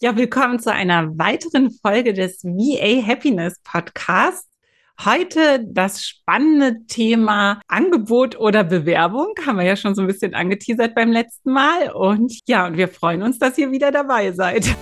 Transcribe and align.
Ja, 0.00 0.16
willkommen 0.16 0.60
zu 0.60 0.72
einer 0.72 1.18
weiteren 1.18 1.72
Folge 1.72 2.12
des 2.12 2.44
VA 2.44 3.04
Happiness 3.04 3.60
Podcasts. 3.64 4.48
Heute 5.04 5.66
das 5.66 6.04
spannende 6.04 6.86
Thema 6.86 7.60
Angebot 7.66 8.38
oder 8.38 8.62
Bewerbung. 8.62 9.34
Haben 9.44 9.58
wir 9.58 9.64
ja 9.64 9.74
schon 9.74 9.96
so 9.96 10.02
ein 10.02 10.06
bisschen 10.06 10.34
angeteasert 10.34 10.94
beim 10.94 11.10
letzten 11.10 11.52
Mal. 11.52 11.90
Und 11.90 12.32
ja, 12.46 12.68
und 12.68 12.76
wir 12.76 12.86
freuen 12.86 13.24
uns, 13.24 13.40
dass 13.40 13.58
ihr 13.58 13.72
wieder 13.72 13.90
dabei 13.90 14.30
seid. 14.30 14.76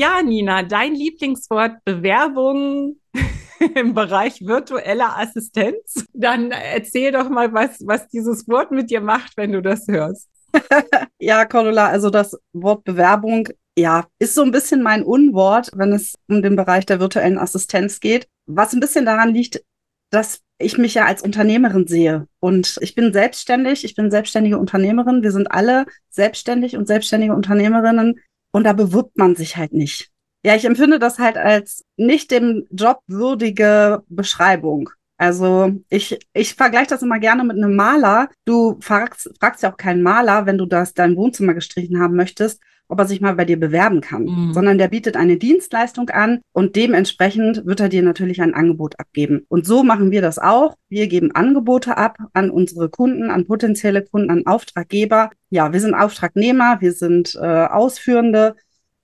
Ja, 0.00 0.22
Nina, 0.22 0.62
dein 0.62 0.94
Lieblingswort 0.94 1.84
Bewerbung 1.84 2.96
im 3.74 3.92
Bereich 3.92 4.40
virtueller 4.40 5.18
Assistenz. 5.18 6.06
Dann 6.14 6.52
erzähl 6.52 7.12
doch 7.12 7.28
mal, 7.28 7.52
was, 7.52 7.86
was 7.86 8.08
dieses 8.08 8.48
Wort 8.48 8.70
mit 8.70 8.88
dir 8.88 9.02
macht, 9.02 9.36
wenn 9.36 9.52
du 9.52 9.60
das 9.60 9.86
hörst. 9.88 10.26
ja, 11.18 11.44
Cordula, 11.44 11.88
also 11.88 12.08
das 12.08 12.34
Wort 12.54 12.84
Bewerbung, 12.84 13.48
ja, 13.76 14.06
ist 14.18 14.34
so 14.34 14.40
ein 14.40 14.52
bisschen 14.52 14.82
mein 14.82 15.02
Unwort, 15.02 15.68
wenn 15.74 15.92
es 15.92 16.14
um 16.28 16.40
den 16.40 16.56
Bereich 16.56 16.86
der 16.86 16.98
virtuellen 16.98 17.36
Assistenz 17.36 18.00
geht. 18.00 18.26
Was 18.46 18.72
ein 18.72 18.80
bisschen 18.80 19.04
daran 19.04 19.34
liegt, 19.34 19.62
dass 20.08 20.40
ich 20.56 20.78
mich 20.78 20.94
ja 20.94 21.04
als 21.04 21.20
Unternehmerin 21.20 21.86
sehe. 21.86 22.26
Und 22.40 22.78
ich 22.80 22.94
bin 22.94 23.12
selbstständig, 23.12 23.84
ich 23.84 23.96
bin 23.96 24.10
selbstständige 24.10 24.56
Unternehmerin. 24.56 25.22
Wir 25.22 25.32
sind 25.32 25.52
alle 25.52 25.84
selbstständig 26.08 26.78
und 26.78 26.86
selbstständige 26.86 27.34
Unternehmerinnen 27.34 28.18
und 28.52 28.64
da 28.64 28.72
bewirbt 28.72 29.16
man 29.16 29.36
sich 29.36 29.56
halt 29.56 29.72
nicht. 29.72 30.10
Ja, 30.44 30.54
ich 30.54 30.64
empfinde 30.64 30.98
das 30.98 31.18
halt 31.18 31.36
als 31.36 31.84
nicht 31.96 32.30
dem 32.30 32.66
Job 32.70 33.00
würdige 33.06 34.02
Beschreibung. 34.08 34.90
Also 35.18 35.72
ich, 35.90 36.18
ich 36.32 36.54
vergleiche 36.54 36.88
das 36.88 37.02
immer 37.02 37.18
gerne 37.18 37.44
mit 37.44 37.58
einem 37.58 37.76
Maler. 37.76 38.30
Du 38.46 38.78
fragst, 38.80 39.30
fragst 39.38 39.62
ja 39.62 39.70
auch 39.70 39.76
keinen 39.76 40.02
Maler, 40.02 40.46
wenn 40.46 40.56
du 40.56 40.64
das 40.64 40.94
dein 40.94 41.14
Wohnzimmer 41.16 41.52
gestrichen 41.52 42.00
haben 42.00 42.16
möchtest, 42.16 42.62
ob 42.90 42.98
er 42.98 43.06
sich 43.06 43.20
mal 43.20 43.34
bei 43.34 43.44
dir 43.44 43.58
bewerben 43.58 44.00
kann, 44.00 44.24
mhm. 44.24 44.52
sondern 44.52 44.78
der 44.78 44.88
bietet 44.88 45.16
eine 45.16 45.36
Dienstleistung 45.36 46.10
an 46.10 46.40
und 46.52 46.76
dementsprechend 46.76 47.64
wird 47.66 47.80
er 47.80 47.88
dir 47.88 48.02
natürlich 48.02 48.42
ein 48.42 48.54
Angebot 48.54 48.98
abgeben. 48.98 49.44
Und 49.48 49.66
so 49.66 49.82
machen 49.82 50.10
wir 50.10 50.22
das 50.22 50.38
auch. 50.38 50.76
Wir 50.88 51.06
geben 51.06 51.32
Angebote 51.32 51.96
ab 51.96 52.18
an 52.32 52.50
unsere 52.50 52.88
Kunden, 52.88 53.30
an 53.30 53.46
potenzielle 53.46 54.02
Kunden, 54.02 54.30
an 54.30 54.46
Auftraggeber 54.46 55.30
ja, 55.50 55.72
wir 55.72 55.80
sind 55.80 55.94
Auftragnehmer, 55.94 56.80
wir 56.80 56.92
sind 56.92 57.34
äh, 57.34 57.66
Ausführende, 57.66 58.54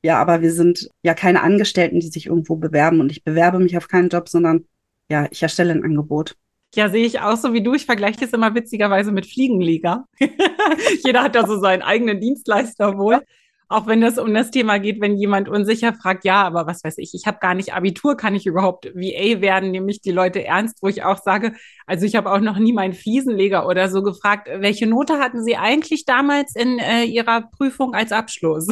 ja, 0.03 0.19
aber 0.19 0.41
wir 0.41 0.53
sind 0.53 0.89
ja 1.03 1.15
keine 1.15 1.43
Angestellten, 1.43 2.01
die 2.01 2.07
sich 2.07 2.27
irgendwo 2.27 2.57
bewerben 2.57 3.01
und 3.01 3.11
ich 3.11 3.25
bewerbe 3.25 3.59
mich 3.59 3.77
auf 3.77 3.89
keinen 3.89 4.09
Job, 4.09 4.29
sondern 4.29 4.65
ja, 5.11 5.27
ich 5.31 5.43
erstelle 5.43 5.73
ein 5.73 5.85
Angebot. 5.85 6.37
Ja, 6.75 6.89
sehe 6.89 7.05
ich 7.05 7.21
auch 7.21 7.37
so 7.37 7.53
wie 7.53 7.63
du. 7.63 7.75
Ich 7.75 7.87
vergleiche 7.87 8.25
es 8.25 8.33
immer 8.33 8.55
witzigerweise 8.55 9.11
mit 9.11 9.27
Fliegenleger. 9.27 10.07
Jeder 11.05 11.23
hat 11.23 11.35
da 11.35 11.47
so 11.47 11.59
seinen 11.59 11.83
eigenen 11.83 12.21
Dienstleister 12.21 12.97
wohl. 12.99 13.23
Auch 13.69 13.89
wenn 13.89 14.03
es 14.05 14.17
um 14.17 14.33
das 14.33 14.53
Thema 14.53 14.79
geht, 14.79 15.01
wenn 15.01 15.17
jemand 15.17 15.49
unsicher 15.49 15.93
fragt, 15.93 16.25
ja, 16.25 16.45
aber 16.45 16.69
was 16.69 16.85
weiß 16.85 16.99
ich, 16.99 17.15
ich 17.15 17.27
habe 17.27 17.39
gar 17.41 17.55
nicht 17.55 17.75
Abitur, 17.75 18.17
kann 18.17 18.37
ich 18.37 18.47
überhaupt 18.47 18.87
VA 18.95 19.41
werden, 19.41 19.73
nämlich 19.73 20.01
die 20.01 20.13
Leute 20.13 20.45
ernst, 20.45 20.79
wo 20.83 20.89
ich 20.89 21.03
auch 21.03 21.19
sage, 21.21 21.53
also 21.85 22.07
ich 22.07 22.15
habe 22.15 22.31
auch 22.31 22.39
noch 22.39 22.59
nie 22.59 22.73
meinen 22.73 22.93
Fliesenleger 22.93 23.67
oder 23.67 23.89
so 23.89 24.05
gefragt, 24.05 24.49
welche 24.53 24.87
Note 24.87 25.19
hatten 25.19 25.43
Sie 25.43 25.57
eigentlich 25.57 26.05
damals 26.05 26.55
in 26.55 26.79
äh, 26.79 27.05
Ihrer 27.05 27.51
Prüfung 27.57 27.95
als 27.95 28.13
Abschluss? 28.13 28.69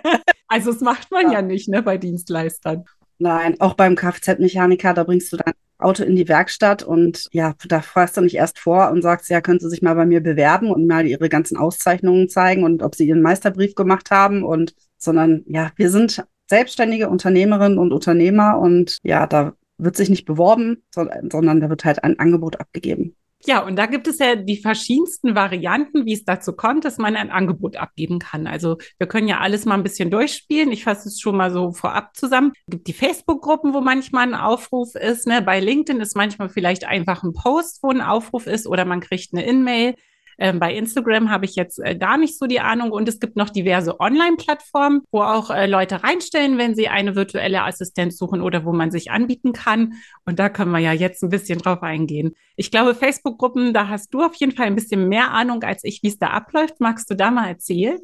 also 0.48 0.72
das 0.72 0.80
macht 0.80 1.10
man 1.10 1.26
ja. 1.26 1.34
ja 1.34 1.42
nicht 1.42 1.68
ne, 1.68 1.82
bei 1.82 1.98
Dienstleistern. 1.98 2.86
Nein, 3.18 3.60
auch 3.60 3.74
beim 3.74 3.96
Kfz-Mechaniker, 3.96 4.94
da 4.94 5.04
bringst 5.04 5.30
du 5.32 5.36
dein 5.36 5.52
Auto 5.78 6.02
in 6.02 6.16
die 6.16 6.28
Werkstatt 6.28 6.82
und 6.82 7.28
ja, 7.32 7.54
da 7.68 7.80
fragst 7.80 8.16
du 8.16 8.20
nicht 8.20 8.34
erst 8.34 8.58
vor 8.58 8.90
und 8.90 9.02
sagst, 9.02 9.30
ja, 9.30 9.40
können 9.40 9.60
Sie 9.60 9.70
sich 9.70 9.80
mal 9.80 9.94
bei 9.94 10.06
mir 10.06 10.20
bewerben 10.20 10.70
und 10.70 10.86
mal 10.86 11.06
Ihre 11.06 11.28
ganzen 11.28 11.56
Auszeichnungen 11.56 12.28
zeigen 12.28 12.64
und 12.64 12.82
ob 12.82 12.96
Sie 12.96 13.06
Ihren 13.06 13.22
Meisterbrief 13.22 13.74
gemacht 13.74 14.10
haben 14.10 14.42
und, 14.42 14.74
sondern 14.96 15.44
ja, 15.46 15.70
wir 15.76 15.90
sind 15.90 16.24
selbstständige 16.48 17.08
Unternehmerinnen 17.08 17.78
und 17.78 17.92
Unternehmer 17.92 18.58
und 18.58 18.98
ja, 19.02 19.26
da 19.26 19.52
wird 19.78 19.96
sich 19.96 20.10
nicht 20.10 20.24
beworben, 20.24 20.82
sondern 20.92 21.60
da 21.60 21.70
wird 21.70 21.84
halt 21.84 22.02
ein 22.02 22.18
Angebot 22.18 22.58
abgegeben. 22.58 23.14
Ja, 23.46 23.60
und 23.60 23.76
da 23.76 23.86
gibt 23.86 24.08
es 24.08 24.18
ja 24.18 24.34
die 24.34 24.56
verschiedensten 24.56 25.36
Varianten, 25.36 26.04
wie 26.04 26.12
es 26.12 26.24
dazu 26.24 26.54
kommt, 26.54 26.84
dass 26.84 26.98
man 26.98 27.14
ein 27.14 27.30
Angebot 27.30 27.76
abgeben 27.76 28.18
kann. 28.18 28.48
Also 28.48 28.78
wir 28.98 29.06
können 29.06 29.28
ja 29.28 29.38
alles 29.38 29.64
mal 29.64 29.74
ein 29.74 29.84
bisschen 29.84 30.10
durchspielen. 30.10 30.72
Ich 30.72 30.84
fasse 30.84 31.08
es 31.08 31.20
schon 31.20 31.36
mal 31.36 31.52
so 31.52 31.72
vorab 31.72 32.16
zusammen. 32.16 32.52
Es 32.66 32.72
gibt 32.72 32.88
die 32.88 32.92
Facebook-Gruppen, 32.92 33.74
wo 33.74 33.80
manchmal 33.80 34.26
ein 34.26 34.34
Aufruf 34.34 34.96
ist. 34.96 35.28
Ne? 35.28 35.40
Bei 35.40 35.60
LinkedIn 35.60 36.00
ist 36.00 36.16
manchmal 36.16 36.48
vielleicht 36.48 36.84
einfach 36.84 37.22
ein 37.22 37.32
Post, 37.32 37.78
wo 37.82 37.90
ein 37.90 38.00
Aufruf 38.00 38.48
ist 38.48 38.66
oder 38.66 38.84
man 38.84 39.00
kriegt 39.00 39.32
eine 39.32 39.44
In-Mail. 39.44 39.94
Ähm, 40.38 40.60
bei 40.60 40.72
Instagram 40.74 41.30
habe 41.30 41.44
ich 41.44 41.56
jetzt 41.56 41.78
äh, 41.80 41.96
gar 41.96 42.16
nicht 42.16 42.38
so 42.38 42.46
die 42.46 42.60
Ahnung. 42.60 42.90
Und 42.92 43.08
es 43.08 43.20
gibt 43.20 43.36
noch 43.36 43.50
diverse 43.50 43.98
Online-Plattformen, 44.00 45.02
wo 45.10 45.22
auch 45.22 45.50
äh, 45.50 45.66
Leute 45.66 46.02
reinstellen, 46.02 46.58
wenn 46.58 46.74
sie 46.74 46.88
eine 46.88 47.16
virtuelle 47.16 47.64
Assistenz 47.64 48.16
suchen 48.16 48.40
oder 48.40 48.64
wo 48.64 48.72
man 48.72 48.90
sich 48.90 49.10
anbieten 49.10 49.52
kann. 49.52 49.94
Und 50.24 50.38
da 50.38 50.48
können 50.48 50.70
wir 50.70 50.78
ja 50.78 50.92
jetzt 50.92 51.22
ein 51.22 51.30
bisschen 51.30 51.58
drauf 51.58 51.82
eingehen. 51.82 52.34
Ich 52.56 52.70
glaube, 52.70 52.94
Facebook-Gruppen, 52.94 53.74
da 53.74 53.88
hast 53.88 54.14
du 54.14 54.22
auf 54.22 54.34
jeden 54.36 54.52
Fall 54.52 54.66
ein 54.66 54.76
bisschen 54.76 55.08
mehr 55.08 55.32
Ahnung 55.32 55.62
als 55.64 55.82
ich, 55.84 56.02
wie 56.02 56.08
es 56.08 56.18
da 56.18 56.28
abläuft. 56.28 56.80
Magst 56.80 57.10
du 57.10 57.14
da 57.14 57.30
mal 57.30 57.48
erzählen? 57.48 57.98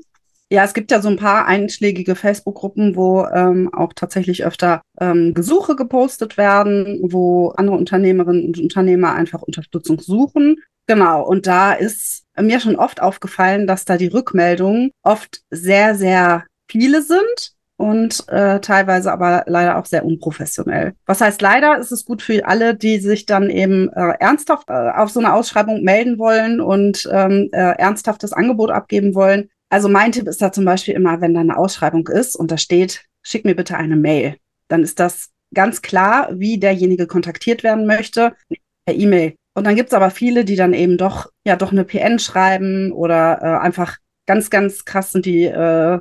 Ja, 0.51 0.63
es 0.63 0.75
gibt 0.75 0.91
ja 0.91 1.01
so 1.01 1.09
ein 1.09 1.17
paar 1.17 1.47
einschlägige 1.47 2.15
Facebook-Gruppen, 2.15 2.97
wo 2.97 3.25
ähm, 3.27 3.73
auch 3.73 3.93
tatsächlich 3.93 4.45
öfter 4.45 4.83
ähm, 5.01 5.35
Gesuche 5.35 5.75
gepostet 5.75 6.37
werden, 6.37 7.01
wo 7.03 7.49
andere 7.57 7.77
Unternehmerinnen 7.77 8.47
und 8.47 8.61
Unternehmer 8.61 9.15
einfach 9.15 9.43
Unterstützung 9.43 10.01
suchen. 10.01 10.59
Genau, 10.87 11.23
und 11.23 11.47
da 11.47 11.73
ist 11.73 12.25
mir 12.39 12.61
schon 12.61 12.77
oft 12.77 13.01
aufgefallen, 13.01 13.67
dass 13.67 13.85
da 13.85 13.97
die 13.97 14.09
Rückmeldungen 14.09 14.91
oft 15.03 15.43
sehr, 15.51 15.95
sehr 15.95 16.45
viele 16.69 17.03
sind 17.03 17.55
und 17.77 18.29
äh, 18.29 18.61
teilweise 18.61 19.13
aber 19.13 19.45
leider 19.47 19.79
auch 19.79 19.87
sehr 19.87 20.05
unprofessionell. 20.05 20.95
Was 21.07 21.21
heißt 21.21 21.41
leider, 21.43 21.79
ist 21.79 21.91
es 21.91 22.05
gut 22.05 22.23
für 22.23 22.47
alle, 22.47 22.75
die 22.75 22.99
sich 22.99 23.27
dann 23.27 23.51
eben 23.51 23.89
äh, 23.93 24.15
ernsthaft 24.21 24.69
äh, 24.69 24.91
auf 24.91 25.11
so 25.11 25.21
eine 25.21 25.33
Ausschreibung 25.33 25.83
melden 25.83 26.19
wollen 26.19 26.61
und 26.61 27.09
ähm, 27.11 27.49
äh, 27.53 27.77
ernsthaftes 27.79 28.33
Angebot 28.33 28.71
abgeben 28.71 29.15
wollen. 29.15 29.51
Also 29.71 29.89
mein 29.89 30.13
Tipp 30.13 30.29
ist 30.29 30.41
da 30.41 30.53
zum 30.53 30.65
Beispiel 30.65 30.95
immer, 30.95 31.21
wenn 31.21 31.35
da 31.35 31.41
eine 31.41 31.57
Ausschreibung 31.57 32.07
ist 32.09 32.37
und 32.37 32.51
da 32.51 32.59
steht, 32.59 33.05
schick 33.23 33.45
mir 33.45 33.57
bitte 33.57 33.77
eine 33.77 33.97
Mail, 33.97 34.37
dann 34.69 34.83
ist 34.83 35.01
das 35.01 35.31
ganz 35.53 35.83
klar, 35.83 36.29
wie 36.33 36.59
derjenige 36.59 37.07
kontaktiert 37.07 37.63
werden 37.63 37.87
möchte, 37.87 38.35
per 38.87 38.95
E-Mail. 38.95 39.35
Und 39.55 39.65
dann 39.65 39.77
gibt's 39.77 39.95
aber 39.95 40.11
viele, 40.11 40.45
die 40.45 40.57
dann 40.57 40.75
eben 40.75 40.99
doch, 40.99 41.31
ja, 41.45 41.57
doch 41.57 41.73
eine 41.73 41.85
PN 41.85 42.19
schreiben 42.19 42.93
oder 42.93 43.39
äh, 43.41 43.65
einfach 43.65 43.99
ganz, 44.27 44.51
ganz 44.51 44.85
krass 44.85 45.13
sind 45.13 45.27
die 45.27 45.45
äh, 45.45 46.01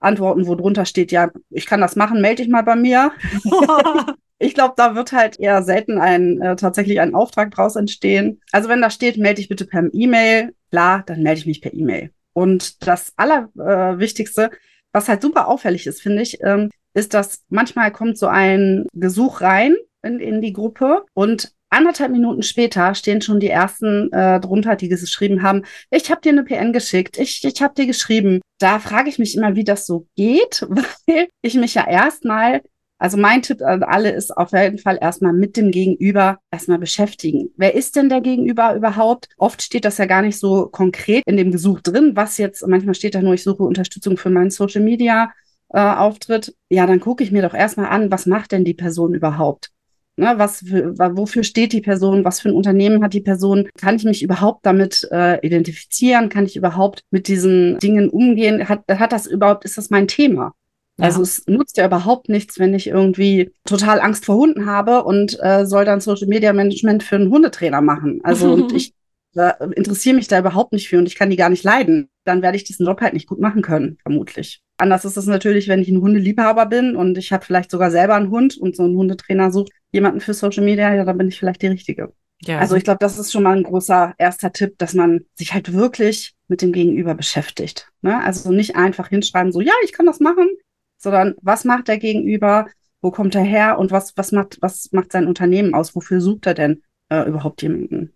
Antworten, 0.00 0.46
wo 0.46 0.54
drunter 0.54 0.84
steht, 0.84 1.12
ja, 1.12 1.30
ich 1.50 1.66
kann 1.66 1.80
das 1.80 1.96
machen, 1.96 2.20
melde 2.20 2.42
dich 2.42 2.50
mal 2.50 2.62
bei 2.62 2.76
mir. 2.76 3.12
ich 4.38 4.54
glaube, 4.54 4.74
da 4.76 4.94
wird 4.94 5.12
halt 5.12 5.38
eher 5.38 5.62
selten 5.62 5.98
ein 5.98 6.40
äh, 6.40 6.56
tatsächlich 6.56 7.00
ein 7.00 7.14
Auftrag 7.14 7.50
draus 7.50 7.76
entstehen. 7.76 8.40
Also 8.52 8.68
wenn 8.68 8.80
da 8.80 8.90
steht, 8.90 9.16
melde 9.16 9.36
dich 9.36 9.48
bitte 9.48 9.66
per 9.66 9.88
E-Mail, 9.92 10.54
klar, 10.70 11.02
dann 11.06 11.22
melde 11.22 11.40
ich 11.40 11.46
mich 11.46 11.60
per 11.60 11.74
E-Mail. 11.74 12.10
Und 12.32 12.86
das 12.86 13.12
Allerwichtigste, 13.16 14.44
äh, 14.44 14.50
was 14.92 15.08
halt 15.08 15.22
super 15.22 15.48
auffällig 15.48 15.86
ist, 15.86 16.00
finde 16.00 16.22
ich, 16.22 16.38
ähm, 16.42 16.70
ist, 16.94 17.14
dass 17.14 17.44
manchmal 17.48 17.92
kommt 17.92 18.18
so 18.18 18.26
ein 18.26 18.86
Gesuch 18.92 19.40
rein 19.40 19.76
in, 20.02 20.20
in 20.20 20.40
die 20.40 20.52
Gruppe 20.52 21.04
und 21.14 21.52
anderthalb 21.70 22.10
Minuten 22.10 22.42
später 22.42 22.94
stehen 22.94 23.20
schon 23.20 23.40
die 23.40 23.48
ersten 23.48 24.12
äh, 24.12 24.40
drunter, 24.40 24.76
die 24.76 24.88
geschrieben 24.88 25.42
haben, 25.42 25.64
ich 25.90 26.10
habe 26.10 26.20
dir 26.20 26.32
eine 26.32 26.44
PN 26.44 26.72
geschickt, 26.72 27.18
ich, 27.18 27.44
ich 27.44 27.62
habe 27.62 27.74
dir 27.74 27.86
geschrieben. 27.86 28.40
Da 28.58 28.78
frage 28.78 29.08
ich 29.08 29.18
mich 29.18 29.36
immer, 29.36 29.54
wie 29.54 29.64
das 29.64 29.86
so 29.86 30.06
geht, 30.16 30.66
weil 30.68 31.28
ich 31.42 31.54
mich 31.54 31.74
ja 31.74 31.86
erstmal, 31.86 32.62
also 32.98 33.16
mein 33.16 33.42
Tipp 33.42 33.62
an 33.62 33.82
alle 33.82 34.10
ist 34.10 34.36
auf 34.36 34.52
jeden 34.52 34.78
Fall 34.78 34.98
erstmal 35.00 35.32
mit 35.32 35.56
dem 35.56 35.70
Gegenüber 35.70 36.38
erstmal 36.50 36.78
beschäftigen. 36.78 37.50
Wer 37.56 37.74
ist 37.74 37.96
denn 37.96 38.08
der 38.08 38.20
Gegenüber 38.20 38.74
überhaupt? 38.74 39.28
Oft 39.36 39.62
steht 39.62 39.84
das 39.84 39.98
ja 39.98 40.06
gar 40.06 40.22
nicht 40.22 40.38
so 40.38 40.66
konkret 40.66 41.22
in 41.26 41.36
dem 41.36 41.52
Gesuch 41.52 41.80
drin, 41.80 42.12
was 42.14 42.38
jetzt, 42.38 42.66
manchmal 42.66 42.94
steht 42.94 43.14
da 43.14 43.22
nur, 43.22 43.34
ich 43.34 43.44
suche 43.44 43.62
Unterstützung 43.62 44.16
für 44.16 44.30
meinen 44.30 44.50
Social 44.50 44.82
Media 44.82 45.32
äh, 45.68 45.78
Auftritt. 45.78 46.54
Ja, 46.70 46.86
dann 46.86 47.00
gucke 47.00 47.22
ich 47.22 47.30
mir 47.30 47.42
doch 47.42 47.54
erstmal 47.54 47.88
an, 47.88 48.10
was 48.10 48.26
macht 48.26 48.52
denn 48.52 48.64
die 48.64 48.74
Person 48.74 49.14
überhaupt? 49.14 49.70
Ne, 50.18 50.34
was 50.36 50.64
für, 50.66 50.98
wofür 50.98 51.44
steht 51.44 51.72
die 51.72 51.80
Person? 51.80 52.24
Was 52.24 52.40
für 52.40 52.48
ein 52.48 52.54
Unternehmen 52.54 53.04
hat 53.04 53.14
die 53.14 53.20
Person? 53.20 53.68
Kann 53.78 53.94
ich 53.94 54.02
mich 54.02 54.20
überhaupt 54.20 54.66
damit 54.66 55.06
äh, 55.12 55.38
identifizieren? 55.46 56.28
Kann 56.28 56.44
ich 56.44 56.56
überhaupt 56.56 57.04
mit 57.12 57.28
diesen 57.28 57.78
Dingen 57.78 58.08
umgehen? 58.08 58.68
Hat, 58.68 58.82
hat 58.88 59.12
das 59.12 59.28
überhaupt, 59.28 59.64
ist 59.64 59.78
das 59.78 59.90
mein 59.90 60.08
Thema? 60.08 60.54
Ja. 60.98 61.04
Also 61.04 61.22
es 61.22 61.46
nutzt 61.46 61.76
ja 61.76 61.86
überhaupt 61.86 62.28
nichts, 62.28 62.58
wenn 62.58 62.74
ich 62.74 62.88
irgendwie 62.88 63.52
total 63.64 64.00
Angst 64.00 64.24
vor 64.24 64.34
Hunden 64.34 64.66
habe 64.66 65.04
und 65.04 65.38
äh, 65.40 65.64
soll 65.64 65.84
dann 65.84 66.00
Social 66.00 66.26
Media 66.26 66.52
Management 66.52 67.04
für 67.04 67.14
einen 67.14 67.30
Hundetrainer 67.30 67.80
machen. 67.80 68.18
Also 68.24 68.52
und 68.52 68.72
ich 68.72 68.94
äh, 69.34 69.52
interessiere 69.74 70.16
mich 70.16 70.28
da 70.28 70.38
überhaupt 70.38 70.72
nicht 70.72 70.88
für 70.88 70.98
und 70.98 71.06
ich 71.06 71.14
kann 71.14 71.30
die 71.30 71.36
gar 71.36 71.48
nicht 71.48 71.64
leiden, 71.64 72.08
dann 72.24 72.42
werde 72.42 72.56
ich 72.56 72.64
diesen 72.64 72.86
Job 72.86 73.00
halt 73.00 73.14
nicht 73.14 73.28
gut 73.28 73.40
machen 73.40 73.62
können, 73.62 73.98
vermutlich. 74.02 74.62
Anders 74.76 75.04
ist 75.04 75.16
es 75.16 75.26
natürlich, 75.26 75.68
wenn 75.68 75.80
ich 75.80 75.88
ein 75.88 76.00
Hundeliebhaber 76.00 76.66
bin 76.66 76.96
und 76.96 77.18
ich 77.18 77.32
habe 77.32 77.44
vielleicht 77.44 77.70
sogar 77.70 77.90
selber 77.90 78.14
einen 78.14 78.30
Hund 78.30 78.56
und 78.56 78.76
so 78.76 78.84
ein 78.84 78.96
Hundetrainer 78.96 79.50
sucht 79.50 79.72
jemanden 79.92 80.20
für 80.20 80.34
Social 80.34 80.64
Media, 80.64 80.94
ja, 80.94 81.04
dann 81.04 81.18
bin 81.18 81.28
ich 81.28 81.38
vielleicht 81.38 81.62
die 81.62 81.68
Richtige. 81.68 82.12
Ja. 82.42 82.58
Also 82.60 82.76
ich 82.76 82.84
glaube, 82.84 82.98
das 83.00 83.18
ist 83.18 83.32
schon 83.32 83.42
mal 83.42 83.56
ein 83.56 83.64
großer 83.64 84.14
erster 84.16 84.52
Tipp, 84.52 84.78
dass 84.78 84.94
man 84.94 85.24
sich 85.34 85.54
halt 85.54 85.72
wirklich 85.72 86.34
mit 86.46 86.62
dem 86.62 86.72
Gegenüber 86.72 87.14
beschäftigt. 87.14 87.90
Ne? 88.02 88.22
Also 88.22 88.52
nicht 88.52 88.76
einfach 88.76 89.08
hinschreiben, 89.08 89.52
so 89.52 89.60
ja, 89.60 89.72
ich 89.84 89.92
kann 89.92 90.06
das 90.06 90.20
machen, 90.20 90.48
sondern 90.98 91.34
was 91.42 91.64
macht 91.64 91.88
der 91.88 91.98
Gegenüber, 91.98 92.68
wo 93.00 93.10
kommt 93.10 93.34
er 93.34 93.42
her 93.42 93.78
und 93.78 93.90
was, 93.90 94.16
was, 94.16 94.32
macht, 94.32 94.58
was 94.60 94.90
macht 94.92 95.12
sein 95.12 95.26
Unternehmen 95.26 95.74
aus, 95.74 95.94
wofür 95.94 96.20
sucht 96.20 96.46
er 96.46 96.54
denn 96.54 96.82
äh, 97.08 97.28
überhaupt 97.28 97.62
jemanden? 97.62 98.12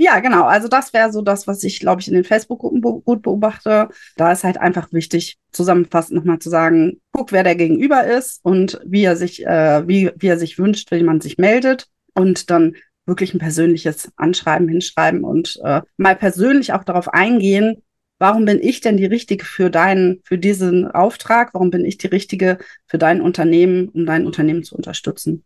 Ja, 0.00 0.20
genau. 0.20 0.44
Also 0.44 0.68
das 0.68 0.92
wäre 0.92 1.10
so 1.10 1.22
das, 1.22 1.48
was 1.48 1.64
ich, 1.64 1.80
glaube 1.80 2.00
ich, 2.00 2.06
in 2.06 2.14
den 2.14 2.22
Facebook-Gruppen 2.22 2.80
gut 2.80 3.20
beobachte. 3.20 3.88
Da 4.16 4.30
ist 4.30 4.44
halt 4.44 4.56
einfach 4.56 4.92
wichtig, 4.92 5.38
zusammenfassend 5.50 6.16
nochmal 6.16 6.38
zu 6.38 6.50
sagen, 6.50 7.00
guck, 7.10 7.32
wer 7.32 7.42
der 7.42 7.56
Gegenüber 7.56 8.04
ist 8.06 8.38
und 8.44 8.80
wie 8.86 9.02
er 9.02 9.16
sich, 9.16 9.44
äh, 9.44 9.88
wie, 9.88 10.12
wie 10.16 10.28
er 10.28 10.38
sich 10.38 10.56
wünscht, 10.56 10.92
wenn 10.92 11.04
man 11.04 11.20
sich 11.20 11.36
meldet. 11.36 11.88
Und 12.14 12.48
dann 12.48 12.76
wirklich 13.06 13.34
ein 13.34 13.40
persönliches 13.40 14.12
Anschreiben 14.14 14.68
hinschreiben 14.68 15.24
und 15.24 15.58
äh, 15.64 15.80
mal 15.96 16.14
persönlich 16.14 16.72
auch 16.74 16.84
darauf 16.84 17.08
eingehen, 17.08 17.82
warum 18.20 18.44
bin 18.44 18.60
ich 18.60 18.80
denn 18.80 18.98
die 18.98 19.06
Richtige 19.06 19.44
für 19.44 19.68
deinen, 19.68 20.20
für 20.22 20.38
diesen 20.38 20.88
Auftrag? 20.88 21.54
Warum 21.54 21.70
bin 21.70 21.84
ich 21.84 21.98
die 21.98 22.06
Richtige 22.06 22.58
für 22.86 22.98
dein 22.98 23.20
Unternehmen, 23.20 23.88
um 23.88 24.06
dein 24.06 24.26
Unternehmen 24.26 24.62
zu 24.62 24.76
unterstützen? 24.76 25.44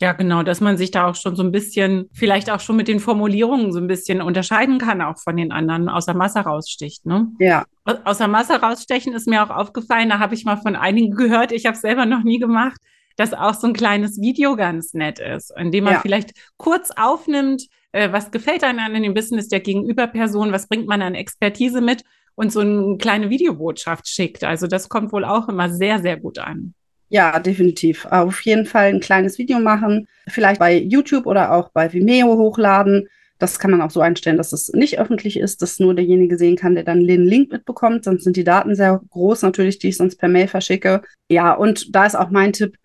Ja, 0.00 0.12
genau, 0.12 0.44
dass 0.44 0.60
man 0.60 0.76
sich 0.76 0.92
da 0.92 1.08
auch 1.08 1.16
schon 1.16 1.34
so 1.34 1.42
ein 1.42 1.50
bisschen, 1.50 2.08
vielleicht 2.12 2.50
auch 2.50 2.60
schon 2.60 2.76
mit 2.76 2.86
den 2.86 3.00
Formulierungen 3.00 3.72
so 3.72 3.80
ein 3.80 3.88
bisschen 3.88 4.22
unterscheiden 4.22 4.78
kann, 4.78 5.02
auch 5.02 5.18
von 5.18 5.36
den 5.36 5.50
anderen, 5.50 5.88
aus 5.88 6.06
der 6.06 6.14
Masse 6.14 6.38
raussticht, 6.40 7.04
ne? 7.04 7.28
Ja. 7.40 7.64
Aus 8.04 8.18
der 8.18 8.28
Masse 8.28 8.60
rausstechen 8.60 9.12
ist 9.12 9.26
mir 9.26 9.42
auch 9.42 9.50
aufgefallen, 9.50 10.08
da 10.08 10.20
habe 10.20 10.34
ich 10.34 10.44
mal 10.44 10.56
von 10.56 10.76
einigen 10.76 11.10
gehört, 11.16 11.50
ich 11.50 11.66
habe 11.66 11.74
es 11.74 11.80
selber 11.80 12.06
noch 12.06 12.22
nie 12.22 12.38
gemacht, 12.38 12.80
dass 13.16 13.34
auch 13.34 13.54
so 13.54 13.66
ein 13.66 13.72
kleines 13.72 14.20
Video 14.20 14.54
ganz 14.54 14.94
nett 14.94 15.18
ist, 15.18 15.52
in 15.58 15.72
dem 15.72 15.84
man 15.84 15.94
ja. 15.94 16.00
vielleicht 16.00 16.30
kurz 16.58 16.92
aufnimmt, 16.92 17.66
äh, 17.90 18.12
was 18.12 18.30
gefällt 18.30 18.62
einem 18.62 18.78
an 18.78 19.02
dem 19.02 19.14
Business 19.14 19.48
der 19.48 19.60
Gegenüberperson, 19.60 20.52
was 20.52 20.68
bringt 20.68 20.86
man 20.86 21.02
an 21.02 21.16
Expertise 21.16 21.80
mit 21.80 22.04
und 22.36 22.52
so 22.52 22.60
eine 22.60 22.96
kleine 22.98 23.30
Videobotschaft 23.30 24.06
schickt. 24.06 24.44
Also 24.44 24.68
das 24.68 24.88
kommt 24.88 25.12
wohl 25.12 25.24
auch 25.24 25.48
immer 25.48 25.70
sehr, 25.70 25.98
sehr 25.98 26.16
gut 26.16 26.38
an. 26.38 26.74
Ja, 27.08 27.38
definitiv. 27.38 28.04
Auf 28.06 28.40
jeden 28.42 28.66
Fall 28.66 28.88
ein 28.88 29.00
kleines 29.00 29.38
Video 29.38 29.58
machen, 29.58 30.06
vielleicht 30.28 30.60
bei 30.60 30.76
YouTube 30.76 31.26
oder 31.26 31.52
auch 31.52 31.70
bei 31.70 31.92
Vimeo 31.92 32.36
hochladen. 32.36 33.08
Das 33.38 33.58
kann 33.58 33.70
man 33.70 33.80
auch 33.80 33.90
so 33.90 34.00
einstellen, 34.00 34.36
dass 34.36 34.52
es 34.52 34.68
nicht 34.72 34.98
öffentlich 34.98 35.38
ist, 35.38 35.62
dass 35.62 35.78
nur 35.78 35.94
derjenige 35.94 36.36
sehen 36.36 36.56
kann, 36.56 36.74
der 36.74 36.84
dann 36.84 37.06
den 37.06 37.24
Link 37.24 37.52
mitbekommt. 37.52 38.04
Sonst 38.04 38.24
sind 38.24 38.36
die 38.36 38.44
Daten 38.44 38.74
sehr 38.74 39.00
groß 39.10 39.42
natürlich, 39.42 39.78
die 39.78 39.88
ich 39.88 39.96
sonst 39.96 40.16
per 40.16 40.28
Mail 40.28 40.48
verschicke. 40.48 41.02
Ja, 41.30 41.54
und 41.54 41.94
da 41.94 42.04
ist 42.04 42.16
auch 42.16 42.30
mein 42.30 42.52
Tipp, 42.52 42.76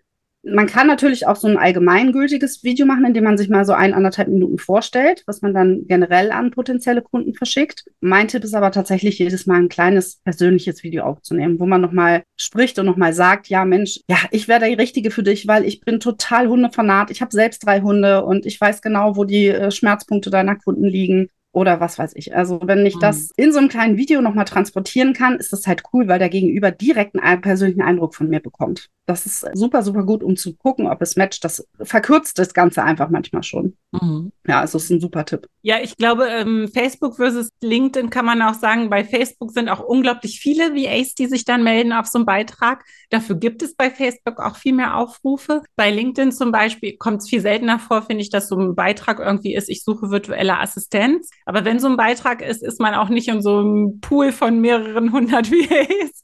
man 0.44 0.68
kann 0.68 0.88
natürlich 0.88 1.26
auch 1.26 1.38
so 1.38 1.48
ein 1.48 1.58
allgemeingültiges 1.58 2.64
Video 2.64 2.86
machen, 2.86 3.06
indem 3.06 3.24
man 3.24 3.38
sich 3.38 3.50
mal 3.50 3.64
so 3.64 3.74
ein, 3.74 3.94
anderthalb 3.94 4.28
Minuten 4.28 4.58
vorstellt, 4.58 5.24
was 5.26 5.42
man 5.42 5.54
dann 5.54 5.88
generell 5.88 6.32
an 6.32 6.52
potenzielle 6.52 7.02
Kunden 7.02 7.34
verschickt. 7.34 7.86
Mein 8.02 8.28
Tipp 8.28 8.44
ist 8.44 8.54
aber 8.54 8.72
tatsächlich, 8.72 9.20
jedes 9.20 9.46
Mal 9.46 9.62
ein 9.62 9.70
kleines 9.70 10.18
persönliches 10.18 10.84
Video 10.84 11.06
aufzunehmen, 11.06 11.60
wo 11.60 11.66
man 11.66 11.82
nochmal 11.82 12.24
spricht 12.36 12.78
und 12.78 12.86
nochmal 12.86 13.14
sagt, 13.14 13.48
ja 13.48 13.64
Mensch, 13.64 14.02
ja, 14.10 14.18
ich 14.32 14.48
wäre 14.48 14.60
der 14.60 14.78
Richtige 14.78 15.12
für 15.12 15.24
dich, 15.24 15.48
weil 15.48 15.66
ich 15.66 15.82
bin 15.82 16.00
total 16.00 16.50
Hundefanat. 16.50 17.10
Ich 17.10 17.22
habe 17.22 17.32
selbst 17.32 17.66
drei 17.66 17.82
Hunde 17.82 18.26
und 18.26 18.46
ich 18.46 18.60
weiß 18.60 18.82
genau, 18.82 19.16
wo 19.16 19.24
die 19.24 19.48
äh, 19.48 19.72
Schmerzpunkte 19.72 20.30
deiner 20.30 20.58
Kunden 20.58 20.86
liegen 20.86 21.30
oder 21.54 21.80
was 21.80 21.98
weiß 21.98 22.14
ich. 22.16 22.36
Also 22.36 22.60
wenn 22.64 22.86
ich 22.86 22.96
mhm. 22.96 23.00
das 23.00 23.32
in 23.38 23.54
so 23.54 23.60
einem 23.60 23.70
kleinen 23.70 23.96
Video 23.96 24.22
nochmal 24.22 24.46
transportieren 24.46 25.14
kann, 25.14 25.38
ist 25.38 25.54
das 25.54 25.66
halt 25.68 25.84
cool, 25.94 26.08
weil 26.08 26.20
der 26.20 26.30
Gegenüber 26.30 26.72
direkt 26.72 27.18
einen 27.18 27.42
persönlichen 27.42 27.82
Eindruck 27.82 28.16
von 28.16 28.28
mir 28.28 28.42
bekommt. 28.42 28.90
Das 29.06 29.26
ist 29.26 29.48
super, 29.54 29.84
super 29.84 30.04
gut, 30.04 30.24
um 30.24 30.36
zu 30.36 30.56
gucken, 30.56 30.88
ob 30.88 31.02
es 31.02 31.16
matcht. 31.16 31.46
Das 31.46 31.66
verkürzt 31.80 32.40
das 32.40 32.54
Ganze 32.54 32.84
einfach 32.84 33.10
manchmal 33.10 33.44
schon. 33.44 33.78
Mhm. 33.92 34.33
Ja, 34.46 34.60
also 34.60 34.78
es 34.78 34.86
ist 34.86 34.90
ein 34.90 35.00
super 35.00 35.24
Tipp. 35.24 35.48
Ja, 35.62 35.78
ich 35.82 35.96
glaube, 35.96 36.28
ähm, 36.28 36.70
Facebook 36.74 37.16
versus 37.16 37.50
LinkedIn 37.62 38.10
kann 38.10 38.26
man 38.26 38.42
auch 38.42 38.56
sagen, 38.56 38.90
bei 38.90 39.06
Facebook 39.06 39.52
sind 39.52 39.70
auch 39.70 39.80
unglaublich 39.80 40.42
viele 40.42 40.76
VAs, 40.76 41.14
die 41.14 41.28
sich 41.28 41.46
dann 41.46 41.64
melden 41.64 41.94
auf 41.94 42.08
so 42.08 42.20
einen 42.20 42.26
Beitrag. 42.26 42.84
Dafür 43.10 43.38
gibt 43.38 43.64
es 43.64 43.74
bei 43.74 43.90
Facebook 43.90 44.42
auch 44.42 44.58
viel 44.58 44.74
mehr 44.74 44.98
Aufrufe. 44.98 45.64
Bei 45.78 45.90
LinkedIn 45.92 46.34
zum 46.34 46.52
Beispiel 46.52 46.98
kommt 46.98 47.22
es 47.22 47.30
viel 47.30 47.40
seltener 47.40 47.80
vor, 47.80 48.02
finde 48.02 48.22
ich, 48.22 48.30
dass 48.30 48.50
so 48.50 48.58
ein 48.58 48.76
Beitrag 48.76 49.20
irgendwie 49.20 49.56
ist, 49.56 49.70
ich 49.70 49.86
suche 49.86 50.12
virtuelle 50.12 50.60
Assistenz. 50.60 51.30
Aber 51.46 51.64
wenn 51.64 51.80
so 51.80 51.88
ein 51.88 51.96
Beitrag 51.96 52.42
ist, 52.42 52.64
ist 52.64 52.82
man 52.82 52.96
auch 52.96 53.08
nicht 53.08 53.30
in 53.30 53.42
so 53.42 53.60
einem 53.60 54.00
Pool 54.02 54.34
von 54.34 54.60
mehreren 54.60 55.14
hundert 55.14 55.50
VAs, 55.52 56.24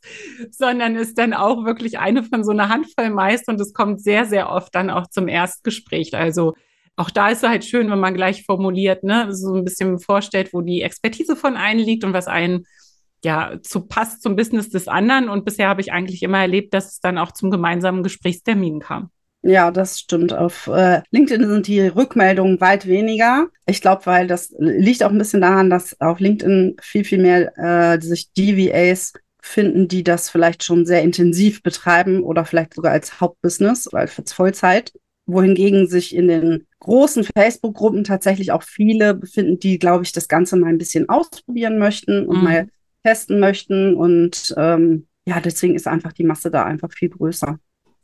sondern 0.51 0.97
ist 0.97 1.17
dann 1.17 1.33
auch 1.33 1.63
wirklich 1.63 1.99
eine 1.99 2.23
von 2.23 2.43
so 2.43 2.51
einer 2.51 2.67
Handvoll 2.67 3.11
meist 3.11 3.47
und 3.47 3.61
es 3.61 3.73
kommt 3.73 4.01
sehr, 4.01 4.25
sehr 4.25 4.49
oft 4.49 4.75
dann 4.75 4.89
auch 4.89 5.07
zum 5.07 5.29
Erstgespräch. 5.29 6.13
Also 6.15 6.53
auch 6.99 7.09
da 7.09 7.29
ist 7.29 7.43
es 7.43 7.49
halt 7.49 7.63
schön, 7.63 7.89
wenn 7.89 7.99
man 7.99 8.13
gleich 8.13 8.43
formuliert, 8.43 9.03
ne, 9.03 9.33
so 9.33 9.55
ein 9.55 9.63
bisschen 9.63 9.99
vorstellt, 9.99 10.53
wo 10.53 10.59
die 10.59 10.81
Expertise 10.81 11.37
von 11.37 11.55
einem 11.55 11.79
liegt 11.79 12.03
und 12.03 12.11
was 12.11 12.27
einen 12.27 12.65
ja 13.23 13.57
zu 13.61 13.87
passt 13.87 14.21
zum 14.21 14.35
Business 14.35 14.69
des 14.69 14.89
anderen. 14.89 15.29
Und 15.29 15.45
bisher 15.45 15.69
habe 15.69 15.79
ich 15.79 15.93
eigentlich 15.93 16.23
immer 16.23 16.39
erlebt, 16.39 16.73
dass 16.73 16.91
es 16.91 16.99
dann 16.99 17.17
auch 17.17 17.31
zum 17.31 17.51
gemeinsamen 17.51 18.03
Gesprächstermin 18.03 18.81
kam. 18.81 19.11
Ja, 19.41 19.71
das 19.71 19.97
stimmt. 19.99 20.33
Auf 20.33 20.67
äh, 20.67 21.01
LinkedIn 21.11 21.47
sind 21.47 21.67
die 21.67 21.87
Rückmeldungen 21.87 22.59
weit 22.59 22.85
weniger. 22.85 23.47
Ich 23.65 23.79
glaube, 23.79 24.05
weil 24.05 24.27
das 24.27 24.53
liegt 24.57 25.01
auch 25.01 25.11
ein 25.11 25.17
bisschen 25.17 25.39
daran, 25.39 25.69
dass 25.69 25.99
auf 26.01 26.19
LinkedIn 26.19 26.75
viel, 26.81 27.05
viel 27.05 27.19
mehr 27.19 27.57
äh, 27.57 28.01
sich 28.01 28.33
DVAs 28.33 29.13
finden, 29.41 29.87
die 29.87 30.03
das 30.03 30.29
vielleicht 30.29 30.65
schon 30.65 30.85
sehr 30.85 31.01
intensiv 31.01 31.63
betreiben 31.63 32.23
oder 32.23 32.43
vielleicht 32.43 32.73
sogar 32.73 32.91
als 32.91 33.21
Hauptbusiness, 33.21 33.87
als 33.93 34.33
Vollzeit. 34.33 34.91
Wohingegen 35.31 35.87
sich 35.87 36.15
in 36.15 36.27
den 36.27 36.67
großen 36.79 37.23
Facebook-Gruppen 37.23 38.03
tatsächlich 38.03 38.51
auch 38.51 38.63
viele 38.63 39.13
befinden, 39.13 39.59
die, 39.59 39.79
glaube 39.79 40.03
ich, 40.03 40.11
das 40.11 40.27
Ganze 40.27 40.55
mal 40.57 40.67
ein 40.67 40.77
bisschen 40.77 41.07
ausprobieren 41.09 41.77
möchten 41.77 42.25
und 42.25 42.37
mhm. 42.37 42.43
mal 42.43 42.67
testen 43.03 43.39
möchten. 43.39 43.95
Und 43.95 44.53
ähm, 44.57 45.07
ja, 45.25 45.39
deswegen 45.39 45.75
ist 45.75 45.87
einfach 45.87 46.13
die 46.13 46.23
Masse 46.23 46.51
da 46.51 46.63
einfach 46.63 46.91
viel 46.91 47.09
größer. 47.09 47.59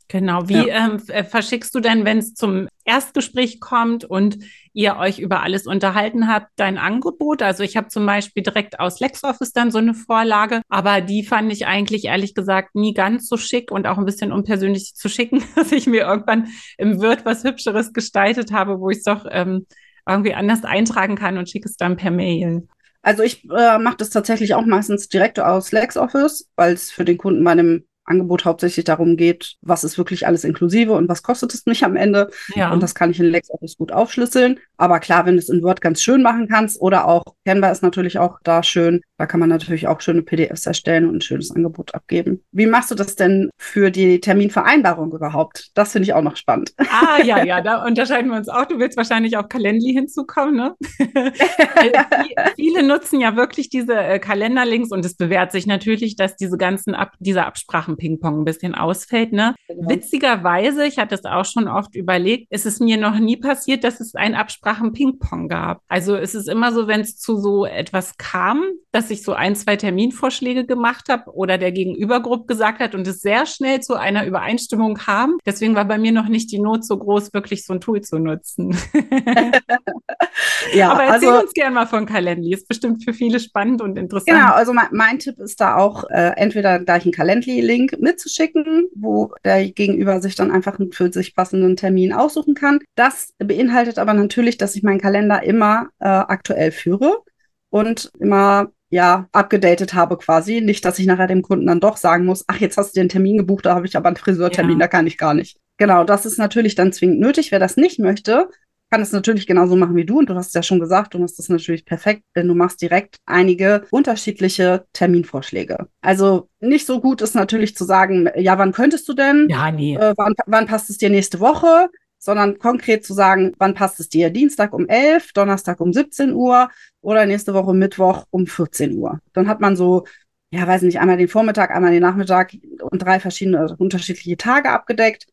Genau. 0.08 0.48
Wie 0.48 0.68
ja. 0.68 0.86
ähm, 0.86 1.02
äh, 1.08 1.24
verschickst 1.24 1.74
du 1.74 1.80
denn, 1.80 2.04
wenn 2.04 2.18
es 2.18 2.34
zum 2.34 2.68
Erstgespräch 2.84 3.58
kommt 3.58 4.04
und 4.04 4.38
ihr 4.72 4.96
euch 4.98 5.18
über 5.18 5.42
alles 5.42 5.66
unterhalten 5.66 6.28
habt, 6.28 6.48
dein 6.56 6.78
Angebot? 6.78 7.42
Also 7.42 7.64
ich 7.64 7.76
habe 7.76 7.88
zum 7.88 8.06
Beispiel 8.06 8.44
direkt 8.44 8.78
aus 8.78 9.00
LexOffice 9.00 9.52
dann 9.52 9.72
so 9.72 9.78
eine 9.78 9.94
Vorlage, 9.94 10.62
aber 10.68 11.00
die 11.00 11.24
fand 11.24 11.52
ich 11.52 11.66
eigentlich 11.66 12.04
ehrlich 12.04 12.34
gesagt 12.34 12.76
nie 12.76 12.94
ganz 12.94 13.28
so 13.28 13.36
schick 13.36 13.72
und 13.72 13.88
auch 13.88 13.98
ein 13.98 14.04
bisschen 14.04 14.30
unpersönlich 14.30 14.94
zu 14.94 15.08
schicken, 15.08 15.42
dass 15.56 15.72
ich 15.72 15.88
mir 15.88 16.02
irgendwann 16.02 16.48
im 16.78 17.00
Word 17.00 17.24
was 17.24 17.42
Hübscheres 17.42 17.92
gestaltet 17.92 18.52
habe, 18.52 18.78
wo 18.78 18.90
ich 18.90 18.98
es 18.98 19.04
doch 19.04 19.26
ähm, 19.28 19.66
irgendwie 20.08 20.34
anders 20.34 20.62
eintragen 20.62 21.16
kann 21.16 21.36
und 21.36 21.50
schicke 21.50 21.68
es 21.68 21.76
dann 21.76 21.96
per 21.96 22.12
Mail. 22.12 22.68
Also 23.02 23.24
ich 23.24 23.44
äh, 23.50 23.78
mache 23.78 23.96
das 23.98 24.10
tatsächlich 24.10 24.54
auch 24.54 24.66
meistens 24.66 25.08
direkt 25.08 25.40
aus 25.40 25.72
LexOffice, 25.72 26.48
weil 26.54 26.74
es 26.74 26.92
für 26.92 27.04
den 27.04 27.18
Kunden 27.18 27.42
bei 27.42 27.52
einem 27.52 27.84
Angebot 28.06 28.44
hauptsächlich 28.44 28.84
darum 28.84 29.16
geht, 29.16 29.56
was 29.60 29.84
ist 29.84 29.98
wirklich 29.98 30.26
alles 30.26 30.44
inklusive 30.44 30.92
und 30.92 31.08
was 31.08 31.22
kostet 31.22 31.54
es 31.54 31.66
mich 31.66 31.84
am 31.84 31.96
Ende. 31.96 32.30
Ja. 32.54 32.72
Und 32.72 32.82
das 32.82 32.94
kann 32.94 33.10
ich 33.10 33.20
in 33.20 33.26
LexOffice 33.26 33.76
gut 33.76 33.92
aufschlüsseln. 33.92 34.58
Aber 34.76 35.00
klar, 35.00 35.26
wenn 35.26 35.34
du 35.34 35.38
es 35.38 35.48
in 35.48 35.62
Word 35.62 35.80
ganz 35.80 36.02
schön 36.02 36.22
machen 36.22 36.48
kannst 36.48 36.80
oder 36.80 37.06
auch 37.06 37.24
Canva 37.44 37.70
ist 37.70 37.82
natürlich 37.82 38.18
auch 38.18 38.38
da 38.42 38.62
schön, 38.62 39.00
da 39.16 39.26
kann 39.26 39.40
man 39.40 39.48
natürlich 39.48 39.88
auch 39.88 40.00
schöne 40.00 40.22
PDFs 40.22 40.66
erstellen 40.66 41.08
und 41.08 41.16
ein 41.16 41.20
schönes 41.20 41.50
Angebot 41.50 41.94
abgeben. 41.94 42.42
Wie 42.52 42.66
machst 42.66 42.90
du 42.90 42.94
das 42.94 43.16
denn 43.16 43.50
für 43.56 43.90
die 43.90 44.20
Terminvereinbarung 44.20 45.12
überhaupt? 45.12 45.70
Das 45.74 45.92
finde 45.92 46.04
ich 46.04 46.12
auch 46.12 46.22
noch 46.22 46.36
spannend. 46.36 46.72
Ah, 46.78 47.22
ja, 47.22 47.44
ja, 47.44 47.60
da 47.60 47.84
unterscheiden 47.84 48.30
wir 48.30 48.36
uns 48.36 48.48
auch. 48.48 48.66
Du 48.66 48.78
willst 48.78 48.96
wahrscheinlich 48.96 49.36
auf 49.36 49.48
Calendly 49.48 49.92
hinzukommen, 49.92 50.56
ne? 50.56 50.74
Viele 52.56 52.82
nutzen 52.82 53.20
ja 53.20 53.36
wirklich 53.36 53.70
diese 53.70 53.94
äh, 53.94 54.18
Kalenderlinks 54.18 54.90
und 54.90 55.04
es 55.04 55.14
bewährt 55.14 55.52
sich 55.52 55.66
natürlich, 55.66 56.16
dass 56.16 56.36
diese 56.36 56.58
ganzen 56.58 56.94
Ab 56.94 57.12
diese 57.18 57.44
Absprachen 57.44 57.95
Ping-Pong 57.96 58.40
ein 58.40 58.44
bisschen 58.44 58.74
ausfällt. 58.74 59.32
Ne? 59.32 59.54
Genau. 59.68 59.88
Witzigerweise, 59.88 60.86
ich 60.86 60.98
hatte 60.98 61.14
es 61.14 61.24
auch 61.24 61.44
schon 61.44 61.68
oft 61.68 61.94
überlegt, 61.94 62.50
ist 62.50 62.66
es 62.66 62.80
mir 62.80 62.96
noch 62.96 63.18
nie 63.18 63.36
passiert, 63.36 63.84
dass 63.84 64.00
es 64.00 64.14
ein 64.14 64.34
Absprachen-Ping-Pong 64.34 65.48
gab. 65.48 65.82
Also 65.88 66.16
es 66.16 66.34
ist 66.34 66.48
immer 66.48 66.72
so, 66.72 66.86
wenn 66.88 67.00
es 67.00 67.18
zu 67.18 67.36
so 67.36 67.64
etwas 67.64 68.16
kam, 68.18 68.62
dass 68.92 69.10
ich 69.10 69.22
so 69.22 69.32
ein, 69.34 69.54
zwei 69.54 69.76
Terminvorschläge 69.76 70.64
gemacht 70.64 71.08
habe 71.08 71.30
oder 71.34 71.58
der 71.58 71.72
Gegenübergruppe 71.72 72.46
gesagt 72.46 72.80
hat 72.80 72.94
und 72.94 73.06
es 73.06 73.20
sehr 73.20 73.46
schnell 73.46 73.80
zu 73.80 73.94
einer 73.94 74.26
Übereinstimmung 74.26 74.94
kam. 74.94 75.38
Deswegen 75.44 75.74
war 75.74 75.84
bei 75.84 75.98
mir 75.98 76.12
noch 76.12 76.28
nicht 76.28 76.50
die 76.50 76.58
Not 76.58 76.84
so 76.84 76.96
groß, 76.96 77.34
wirklich 77.34 77.64
so 77.66 77.74
ein 77.74 77.80
Tool 77.80 78.00
zu 78.00 78.18
nutzen. 78.18 78.76
ja, 80.74 80.92
Aber 80.92 81.04
erzähl 81.04 81.28
also, 81.28 81.42
uns 81.42 81.52
gerne 81.52 81.74
mal 81.74 81.86
von 81.86 82.06
Calendly. 82.06 82.54
Ist 82.54 82.68
bestimmt 82.68 83.04
für 83.04 83.12
viele 83.12 83.40
spannend 83.40 83.82
und 83.82 83.98
interessant. 83.98 84.38
Genau, 84.38 84.52
also 84.52 84.72
mein, 84.72 84.88
mein 84.92 85.18
Tipp 85.18 85.38
ist 85.38 85.60
da 85.60 85.76
auch, 85.76 86.04
äh, 86.10 86.32
entweder 86.36 86.78
gleich 86.80 87.04
einen 87.04 87.12
Calendly-Link 87.12 87.85
mitzuschicken, 87.98 88.88
wo 88.94 89.32
der 89.44 89.70
Gegenüber 89.70 90.20
sich 90.20 90.34
dann 90.34 90.50
einfach 90.50 90.78
einen 90.78 90.92
für 90.92 91.12
sich 91.12 91.34
passenden 91.34 91.76
Termin 91.76 92.12
aussuchen 92.12 92.54
kann. 92.54 92.80
Das 92.94 93.34
beinhaltet 93.38 93.98
aber 93.98 94.14
natürlich, 94.14 94.58
dass 94.58 94.76
ich 94.76 94.82
meinen 94.82 95.00
Kalender 95.00 95.42
immer 95.42 95.88
äh, 95.98 96.08
aktuell 96.08 96.72
führe. 96.72 97.22
und 97.70 98.10
immer 98.18 98.70
ja, 98.90 99.28
abgedatet 99.32 99.94
habe 99.94 100.16
quasi. 100.16 100.60
Nicht, 100.60 100.84
dass 100.84 100.98
ich 100.98 101.06
nachher 101.06 101.26
dem 101.26 101.42
Kunden 101.42 101.66
dann 101.66 101.80
doch 101.80 101.96
sagen 101.96 102.24
muss, 102.24 102.44
ach, 102.46 102.58
jetzt 102.58 102.76
hast 102.76 102.96
du 102.96 103.00
den 103.00 103.08
Termin 103.08 103.36
gebucht, 103.36 103.66
da 103.66 103.74
habe 103.74 103.86
ich 103.86 103.96
aber 103.96 104.06
einen 104.06 104.16
Friseurtermin, 104.16 104.78
ja. 104.78 104.86
da 104.86 104.88
kann 104.88 105.06
ich 105.06 105.18
gar 105.18 105.34
nicht. 105.34 105.58
Genau, 105.76 106.04
das 106.04 106.24
ist 106.24 106.38
natürlich 106.38 106.74
dann 106.74 106.92
zwingend 106.92 107.20
nötig. 107.20 107.50
Wer 107.52 107.58
das 107.58 107.76
nicht 107.76 107.98
möchte, 107.98 108.48
kann 108.90 109.02
es 109.02 109.12
natürlich 109.12 109.46
genauso 109.46 109.76
machen 109.76 109.96
wie 109.96 110.04
du. 110.04 110.18
Und 110.18 110.30
du 110.30 110.34
hast 110.34 110.48
es 110.48 110.54
ja 110.54 110.62
schon 110.62 110.80
gesagt, 110.80 111.14
du 111.14 111.18
machst 111.18 111.38
das 111.38 111.48
natürlich 111.48 111.84
perfekt, 111.84 112.22
denn 112.34 112.48
du 112.48 112.54
machst 112.54 112.80
direkt 112.80 113.16
einige 113.26 113.84
unterschiedliche 113.90 114.84
Terminvorschläge. 114.92 115.88
Also 116.00 116.48
nicht 116.60 116.86
so 116.86 117.00
gut 117.00 117.20
ist 117.20 117.34
natürlich 117.34 117.76
zu 117.76 117.84
sagen, 117.84 118.28
ja, 118.36 118.58
wann 118.58 118.72
könntest 118.72 119.08
du 119.08 119.14
denn? 119.14 119.48
Ja, 119.48 119.70
nee. 119.70 119.96
Äh, 119.96 120.14
wann, 120.16 120.34
wann 120.46 120.66
passt 120.66 120.90
es 120.90 120.98
dir 120.98 121.10
nächste 121.10 121.40
Woche? 121.40 121.88
sondern 122.18 122.58
konkret 122.58 123.04
zu 123.04 123.14
sagen, 123.14 123.52
wann 123.58 123.74
passt 123.74 124.00
es 124.00 124.08
dir? 124.08 124.30
Dienstag 124.30 124.72
um 124.72 124.88
11, 124.88 125.32
Donnerstag 125.32 125.80
um 125.80 125.92
17 125.92 126.32
Uhr 126.32 126.70
oder 127.00 127.24
nächste 127.24 127.54
Woche 127.54 127.72
Mittwoch 127.72 128.24
um 128.30 128.46
14 128.46 128.96
Uhr. 128.96 129.20
Dann 129.32 129.48
hat 129.48 129.60
man 129.60 129.76
so, 129.76 130.06
ja, 130.50 130.66
weiß 130.66 130.82
nicht, 130.82 130.98
einmal 130.98 131.18
den 131.18 131.28
Vormittag, 131.28 131.70
einmal 131.70 131.92
den 131.92 132.02
Nachmittag 132.02 132.52
und 132.80 133.02
drei 133.02 133.20
verschiedene 133.20 133.76
unterschiedliche 133.78 134.36
Tage 134.36 134.70
abgedeckt. 134.70 135.26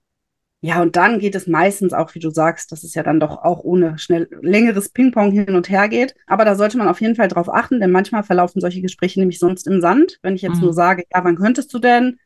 Ja, 0.65 0.81
und 0.81 0.95
dann 0.95 1.19
geht 1.19 1.35
es 1.35 1.45
meistens 1.45 1.91
auch, 1.91 2.15
wie 2.15 2.19
du 2.19 2.29
sagst, 2.29 2.71
dass 2.71 2.85
es 2.85 2.93
ja 2.93 3.03
dann 3.03 3.19
doch 3.19 3.43
auch 3.43 3.65
ohne 3.65 3.97
schnell 3.97 4.29
längeres 4.41 4.87
Ping-Pong 4.87 5.33
hin 5.33 5.55
und 5.57 5.69
her 5.69 5.89
geht. 5.89 6.15
Aber 6.25 6.45
da 6.45 6.55
sollte 6.55 6.77
man 6.77 6.87
auf 6.87 7.01
jeden 7.01 7.15
Fall 7.15 7.27
drauf 7.27 7.53
achten, 7.53 7.81
denn 7.81 7.91
manchmal 7.91 8.23
verlaufen 8.23 8.61
solche 8.61 8.81
Gespräche 8.81 9.19
nämlich 9.19 9.39
sonst 9.39 9.67
im 9.67 9.81
Sand. 9.81 10.19
Wenn 10.21 10.35
ich 10.35 10.41
jetzt 10.41 10.55
mhm. 10.55 10.61
nur 10.61 10.73
sage, 10.73 11.03
ja, 11.13 11.21
wann 11.21 11.35
könntest 11.35 11.73
du 11.73 11.79
denn? 11.79 12.17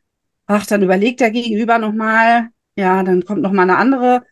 Ach, 0.46 0.64
dann 0.66 0.84
überlegt 0.84 1.18
der 1.18 1.32
Gegenüber 1.32 1.78
nochmal. 1.78 2.50
Ja, 2.76 3.02
dann 3.02 3.24
kommt 3.24 3.42
nochmal 3.42 3.68
eine 3.68 3.76
andere 3.76 4.22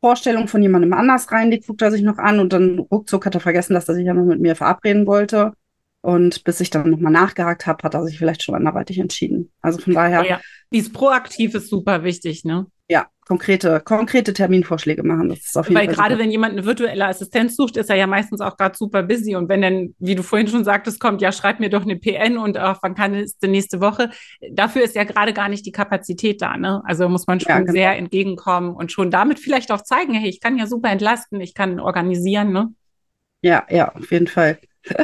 Vorstellung 0.00 0.48
von 0.48 0.62
jemandem 0.62 0.94
anders 0.94 1.30
rein, 1.30 1.50
die 1.50 1.60
guckt 1.60 1.82
er 1.82 1.90
sich 1.90 2.00
noch 2.00 2.16
an 2.16 2.40
und 2.40 2.54
dann 2.54 2.78
ruckzuck 2.78 3.26
hat 3.26 3.34
er 3.34 3.42
vergessen, 3.42 3.74
dass 3.74 3.90
er 3.90 3.94
sich 3.94 4.06
ja 4.06 4.14
noch 4.14 4.24
mit 4.24 4.40
mir 4.40 4.56
verabreden 4.56 5.06
wollte. 5.06 5.52
Und 6.00 6.44
bis 6.44 6.60
ich 6.60 6.70
dann 6.70 6.88
nochmal 6.88 7.12
nachgehakt 7.12 7.66
habe, 7.66 7.82
hat 7.82 7.92
er 7.92 8.04
sich 8.04 8.16
vielleicht 8.16 8.42
schon 8.42 8.54
anderweitig 8.54 8.98
entschieden. 8.98 9.52
Also 9.60 9.80
von 9.80 9.92
daher. 9.92 10.24
Ja, 10.24 10.40
dies 10.72 10.90
proaktiv 10.90 11.54
ist 11.54 11.68
super 11.68 12.04
wichtig, 12.04 12.46
ne? 12.46 12.66
Konkrete, 13.30 13.80
konkrete 13.84 14.32
Terminvorschläge 14.32 15.04
machen. 15.04 15.28
Das 15.28 15.38
ist 15.38 15.56
auf 15.56 15.68
jeden 15.68 15.78
Weil 15.78 15.86
Fall 15.86 15.94
gerade 15.94 16.18
wenn 16.18 16.32
jemand 16.32 16.54
eine 16.54 16.64
virtuelle 16.64 17.06
Assistenz 17.06 17.54
sucht, 17.54 17.76
ist 17.76 17.88
er 17.88 17.94
ja 17.94 18.08
meistens 18.08 18.40
auch 18.40 18.56
gerade 18.56 18.76
super 18.76 19.04
busy. 19.04 19.36
Und 19.36 19.48
wenn 19.48 19.62
dann, 19.62 19.94
wie 20.00 20.16
du 20.16 20.24
vorhin 20.24 20.48
schon 20.48 20.64
sagtest, 20.64 20.98
kommt, 20.98 21.22
ja, 21.22 21.30
schreib 21.30 21.60
mir 21.60 21.70
doch 21.70 21.82
eine 21.82 21.94
PN 21.94 22.38
und 22.38 22.58
ach, 22.58 22.80
wann 22.82 22.96
kann 22.96 23.14
es 23.14 23.38
denn 23.38 23.52
nächste 23.52 23.80
Woche? 23.80 24.10
Dafür 24.50 24.82
ist 24.82 24.96
ja 24.96 25.04
gerade 25.04 25.32
gar 25.32 25.48
nicht 25.48 25.64
die 25.64 25.70
Kapazität 25.70 26.42
da, 26.42 26.56
ne? 26.56 26.82
Also 26.84 27.08
muss 27.08 27.28
man 27.28 27.38
schon 27.38 27.50
ja, 27.50 27.60
genau. 27.60 27.70
sehr 27.70 27.96
entgegenkommen 27.96 28.74
und 28.74 28.90
schon 28.90 29.12
damit 29.12 29.38
vielleicht 29.38 29.70
auch 29.70 29.82
zeigen, 29.82 30.12
hey, 30.12 30.28
ich 30.28 30.40
kann 30.40 30.58
ja 30.58 30.66
super 30.66 30.90
entlasten, 30.90 31.40
ich 31.40 31.54
kann 31.54 31.78
organisieren, 31.78 32.50
ne? 32.50 32.74
Ja, 33.42 33.64
ja, 33.70 33.94
auf 33.94 34.10
jeden 34.10 34.26
Fall. 34.26 34.58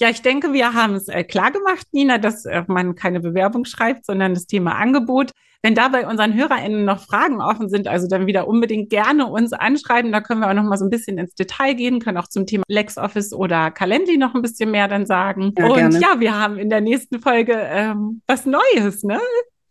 ja, 0.00 0.08
ich 0.08 0.22
denke, 0.22 0.54
wir 0.54 0.72
haben 0.72 0.94
es 0.94 1.08
äh, 1.08 1.22
klar 1.22 1.50
gemacht, 1.50 1.86
Nina, 1.92 2.16
dass 2.16 2.46
äh, 2.46 2.64
man 2.66 2.94
keine 2.94 3.20
Bewerbung 3.20 3.66
schreibt, 3.66 4.06
sondern 4.06 4.32
das 4.32 4.46
Thema 4.46 4.76
Angebot. 4.76 5.32
Wenn 5.62 5.74
da 5.74 5.88
bei 5.88 6.06
unseren 6.06 6.34
HörerInnen 6.34 6.84
noch 6.84 7.00
Fragen 7.00 7.40
offen 7.40 7.68
sind, 7.68 7.88
also 7.88 8.06
dann 8.06 8.26
wieder 8.26 8.46
unbedingt 8.46 8.90
gerne 8.90 9.26
uns 9.26 9.52
anschreiben. 9.52 10.12
Da 10.12 10.20
können 10.20 10.40
wir 10.40 10.48
auch 10.48 10.54
noch 10.54 10.62
mal 10.62 10.76
so 10.76 10.84
ein 10.84 10.90
bisschen 10.90 11.18
ins 11.18 11.34
Detail 11.34 11.74
gehen, 11.74 11.98
können 11.98 12.16
auch 12.16 12.28
zum 12.28 12.46
Thema 12.46 12.62
LexOffice 12.68 13.32
oder 13.32 13.72
Calendly 13.72 14.18
noch 14.18 14.34
ein 14.34 14.42
bisschen 14.42 14.70
mehr 14.70 14.86
dann 14.86 15.04
sagen. 15.04 15.52
Ja, 15.58 15.66
Und 15.66 15.74
gerne. 15.74 16.00
ja, 16.00 16.20
wir 16.20 16.38
haben 16.38 16.58
in 16.58 16.70
der 16.70 16.80
nächsten 16.80 17.20
Folge 17.20 17.54
ähm, 17.54 18.22
was 18.28 18.46
Neues, 18.46 19.02
ne? 19.02 19.20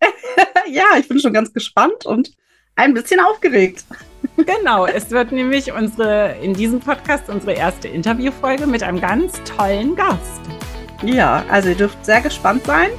ja, 0.69 0.83
ich 0.99 1.07
bin 1.07 1.19
schon 1.19 1.33
ganz 1.33 1.53
gespannt 1.53 2.05
und 2.05 2.31
ein 2.75 2.93
bisschen 2.93 3.19
aufgeregt. 3.19 3.85
Genau, 4.45 4.85
es 4.85 5.09
wird 5.09 5.31
nämlich 5.31 5.71
unsere, 5.71 6.35
in 6.43 6.53
diesem 6.53 6.79
Podcast 6.79 7.27
unsere 7.27 7.53
erste 7.53 7.87
Interviewfolge 7.87 8.67
mit 8.67 8.83
einem 8.83 9.01
ganz 9.01 9.41
tollen 9.45 9.95
Gast. 9.95 10.41
Ja, 11.03 11.43
also 11.49 11.69
ihr 11.69 11.75
dürft 11.75 12.05
sehr 12.05 12.21
gespannt 12.21 12.63
sein. 12.65 12.89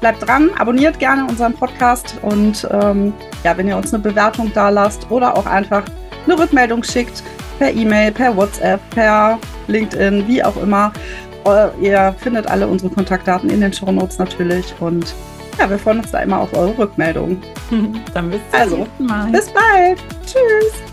Bleibt 0.00 0.26
dran, 0.26 0.50
abonniert 0.58 0.98
gerne 0.98 1.26
unseren 1.26 1.54
Podcast 1.54 2.16
und 2.22 2.68
ähm, 2.70 3.12
ja, 3.42 3.56
wenn 3.56 3.66
ihr 3.66 3.76
uns 3.76 3.92
eine 3.92 4.02
Bewertung 4.02 4.52
da 4.54 4.68
lasst 4.68 5.10
oder 5.10 5.36
auch 5.36 5.46
einfach 5.46 5.82
eine 6.24 6.38
Rückmeldung 6.38 6.84
schickt, 6.84 7.22
per 7.58 7.72
E-Mail, 7.72 8.12
per 8.12 8.36
WhatsApp, 8.36 8.80
per 8.90 9.38
LinkedIn, 9.66 10.28
wie 10.28 10.42
auch 10.44 10.56
immer. 10.56 10.92
Äh, 11.46 11.68
ihr 11.80 12.14
findet 12.18 12.46
alle 12.46 12.66
unsere 12.66 12.92
Kontaktdaten 12.92 13.50
in 13.50 13.60
den 13.60 13.72
Show 13.72 13.90
Notes 13.90 14.18
natürlich 14.18 14.74
und 14.80 15.14
ja, 15.58 15.68
wir 15.68 15.78
freuen 15.78 15.98
uns 15.98 16.12
da 16.12 16.20
immer 16.20 16.38
auf 16.38 16.52
eure 16.54 16.78
Rückmeldungen. 16.78 17.42
Dann 18.14 18.30
bis 18.30 18.40
zum 18.50 18.60
also, 18.60 18.86
Mal. 18.98 19.30
Bis 19.30 19.48
bald. 19.48 19.98
Tschüss. 20.24 20.87